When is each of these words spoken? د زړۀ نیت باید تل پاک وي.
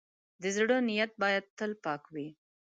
د 0.41 0.43
زړۀ 0.55 0.77
نیت 0.87 1.11
باید 1.21 1.43
تل 1.57 1.71
پاک 1.83 2.03
وي. 2.13 2.27